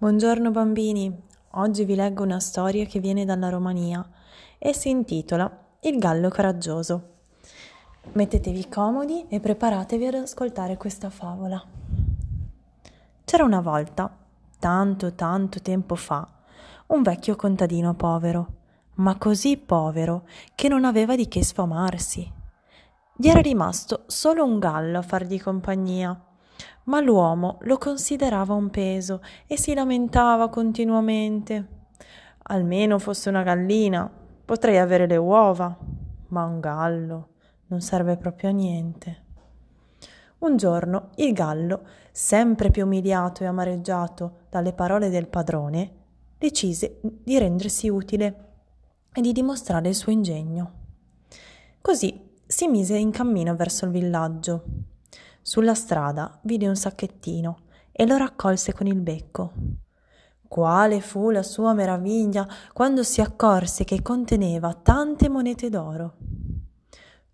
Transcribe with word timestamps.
Buongiorno 0.00 0.52
bambini, 0.52 1.12
oggi 1.54 1.84
vi 1.84 1.96
leggo 1.96 2.22
una 2.22 2.38
storia 2.38 2.84
che 2.84 3.00
viene 3.00 3.24
dalla 3.24 3.48
Romania 3.48 4.08
e 4.56 4.72
si 4.72 4.90
intitola 4.90 5.50
Il 5.80 5.98
gallo 5.98 6.28
coraggioso. 6.28 7.14
Mettetevi 8.12 8.68
comodi 8.68 9.26
e 9.28 9.40
preparatevi 9.40 10.06
ad 10.06 10.14
ascoltare 10.14 10.76
questa 10.76 11.10
favola. 11.10 11.60
C'era 13.24 13.42
una 13.42 13.60
volta, 13.60 14.16
tanto 14.60 15.14
tanto 15.14 15.60
tempo 15.62 15.96
fa, 15.96 16.24
un 16.86 17.02
vecchio 17.02 17.34
contadino 17.34 17.94
povero, 17.94 18.46
ma 18.98 19.18
così 19.18 19.56
povero 19.56 20.28
che 20.54 20.68
non 20.68 20.84
aveva 20.84 21.16
di 21.16 21.26
che 21.26 21.42
sfamarsi. 21.42 22.32
Gli 23.16 23.26
era 23.26 23.40
rimasto 23.40 24.04
solo 24.06 24.44
un 24.44 24.60
gallo 24.60 24.98
a 24.98 25.02
fargli 25.02 25.42
compagnia 25.42 26.16
ma 26.84 27.00
l'uomo 27.00 27.58
lo 27.62 27.78
considerava 27.78 28.54
un 28.54 28.70
peso 28.70 29.22
e 29.46 29.58
si 29.58 29.74
lamentava 29.74 30.48
continuamente. 30.48 31.66
Almeno 32.44 32.98
fosse 32.98 33.28
una 33.28 33.42
gallina, 33.42 34.10
potrei 34.44 34.78
avere 34.78 35.06
le 35.06 35.16
uova, 35.16 35.76
ma 36.28 36.44
un 36.44 36.60
gallo 36.60 37.28
non 37.68 37.80
serve 37.80 38.16
proprio 38.16 38.50
a 38.50 38.52
niente. 38.52 39.24
Un 40.38 40.56
giorno 40.56 41.10
il 41.16 41.32
gallo, 41.32 41.82
sempre 42.12 42.70
più 42.70 42.84
umiliato 42.84 43.42
e 43.42 43.46
amareggiato 43.46 44.46
dalle 44.50 44.72
parole 44.72 45.10
del 45.10 45.28
padrone, 45.28 45.92
decise 46.38 47.00
di 47.02 47.38
rendersi 47.38 47.88
utile 47.88 48.46
e 49.12 49.20
di 49.20 49.32
dimostrare 49.32 49.88
il 49.88 49.94
suo 49.94 50.12
ingegno. 50.12 50.72
Così 51.80 52.36
si 52.46 52.68
mise 52.68 52.96
in 52.96 53.10
cammino 53.10 53.56
verso 53.56 53.84
il 53.84 53.90
villaggio. 53.90 54.64
Sulla 55.48 55.72
strada 55.72 56.38
vide 56.42 56.68
un 56.68 56.76
sacchettino 56.76 57.60
e 57.90 58.06
lo 58.06 58.18
raccolse 58.18 58.74
con 58.74 58.86
il 58.86 59.00
becco. 59.00 59.54
Quale 60.46 61.00
fu 61.00 61.30
la 61.30 61.42
sua 61.42 61.72
meraviglia 61.72 62.46
quando 62.74 63.02
si 63.02 63.22
accorse 63.22 63.84
che 63.84 64.02
conteneva 64.02 64.74
tante 64.74 65.30
monete 65.30 65.70
d'oro. 65.70 66.16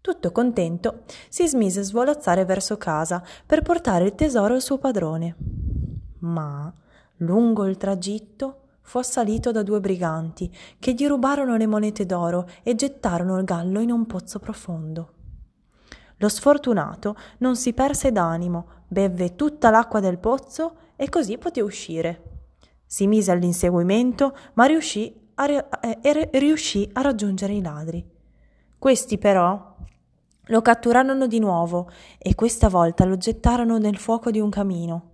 Tutto 0.00 0.30
contento, 0.30 1.02
si 1.28 1.48
smise 1.48 1.80
a 1.80 1.82
svolazzare 1.82 2.44
verso 2.44 2.76
casa 2.76 3.20
per 3.44 3.62
portare 3.62 4.04
il 4.04 4.14
tesoro 4.14 4.54
al 4.54 4.62
suo 4.62 4.78
padrone. 4.78 5.34
Ma, 6.20 6.72
lungo 7.16 7.66
il 7.66 7.76
tragitto, 7.76 8.60
fu 8.82 8.98
assalito 8.98 9.50
da 9.50 9.64
due 9.64 9.80
briganti 9.80 10.54
che 10.78 10.92
gli 10.92 11.08
rubarono 11.08 11.56
le 11.56 11.66
monete 11.66 12.06
d'oro 12.06 12.48
e 12.62 12.76
gettarono 12.76 13.38
il 13.38 13.44
gallo 13.44 13.80
in 13.80 13.90
un 13.90 14.06
pozzo 14.06 14.38
profondo. 14.38 15.14
Lo 16.24 16.30
sfortunato 16.30 17.16
non 17.40 17.54
si 17.54 17.74
perse 17.74 18.10
d'animo, 18.10 18.84
bevve 18.88 19.36
tutta 19.36 19.68
l'acqua 19.68 20.00
del 20.00 20.16
pozzo 20.16 20.76
e 20.96 21.10
così 21.10 21.36
poté 21.36 21.60
uscire. 21.60 22.22
Si 22.86 23.06
mise 23.06 23.30
all'inseguimento, 23.30 24.34
ma 24.54 24.64
riuscì 24.64 25.14
a, 25.34 25.46
eh, 25.82 26.30
riuscì 26.32 26.88
a 26.94 27.02
raggiungere 27.02 27.52
i 27.52 27.60
ladri. 27.60 28.02
Questi 28.78 29.18
però 29.18 29.76
lo 30.46 30.62
catturarono 30.62 31.26
di 31.26 31.40
nuovo 31.40 31.90
e 32.16 32.34
questa 32.34 32.70
volta 32.70 33.04
lo 33.04 33.18
gettarono 33.18 33.76
nel 33.76 33.98
fuoco 33.98 34.30
di 34.30 34.40
un 34.40 34.48
camino. 34.48 35.10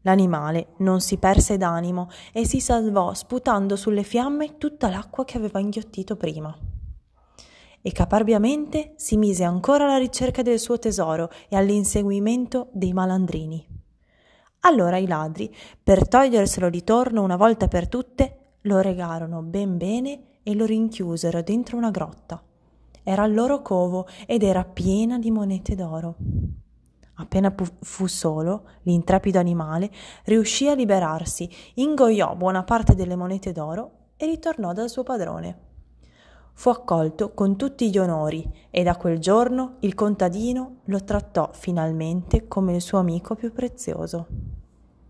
L'animale 0.00 0.70
non 0.78 1.00
si 1.00 1.16
perse 1.16 1.56
d'animo 1.56 2.10
e 2.32 2.44
si 2.44 2.58
salvò 2.58 3.14
sputando 3.14 3.76
sulle 3.76 4.02
fiamme 4.02 4.58
tutta 4.58 4.88
l'acqua 4.88 5.24
che 5.24 5.36
aveva 5.36 5.60
inghiottito 5.60 6.16
prima 6.16 6.52
e 7.86 7.92
caparbiamente 7.92 8.94
si 8.96 9.18
mise 9.18 9.44
ancora 9.44 9.84
alla 9.84 9.98
ricerca 9.98 10.40
del 10.40 10.58
suo 10.58 10.78
tesoro 10.78 11.28
e 11.50 11.56
all'inseguimento 11.56 12.68
dei 12.72 12.94
malandrini. 12.94 13.62
Allora 14.60 14.96
i 14.96 15.06
ladri, 15.06 15.54
per 15.82 16.08
toglierselo 16.08 16.70
di 16.70 16.82
torno 16.82 17.20
una 17.20 17.36
volta 17.36 17.68
per 17.68 17.86
tutte, 17.86 18.54
lo 18.62 18.80
regarono 18.80 19.42
ben 19.42 19.76
bene 19.76 20.38
e 20.42 20.54
lo 20.54 20.64
rinchiusero 20.64 21.42
dentro 21.42 21.76
una 21.76 21.90
grotta. 21.90 22.42
Era 23.02 23.26
il 23.26 23.34
loro 23.34 23.60
covo 23.60 24.06
ed 24.24 24.42
era 24.42 24.64
piena 24.64 25.18
di 25.18 25.30
monete 25.30 25.74
d'oro. 25.74 26.16
Appena 27.16 27.54
fu 27.82 28.06
solo, 28.06 28.64
l'intrepido 28.84 29.38
animale 29.38 29.90
riuscì 30.24 30.70
a 30.70 30.74
liberarsi, 30.74 31.50
ingoiò 31.74 32.34
buona 32.34 32.62
parte 32.62 32.94
delle 32.94 33.14
monete 33.14 33.52
d'oro 33.52 33.90
e 34.16 34.24
ritornò 34.24 34.72
dal 34.72 34.88
suo 34.88 35.02
padrone 35.02 35.72
fu 36.54 36.70
accolto 36.70 37.32
con 37.34 37.56
tutti 37.56 37.90
gli 37.90 37.98
onori 37.98 38.48
e 38.70 38.82
da 38.82 38.96
quel 38.96 39.18
giorno 39.18 39.76
il 39.80 39.94
contadino 39.94 40.76
lo 40.84 41.04
trattò 41.04 41.50
finalmente 41.52 42.48
come 42.48 42.74
il 42.74 42.80
suo 42.80 42.98
amico 42.98 43.34
più 43.34 43.52
prezioso. 43.52 44.43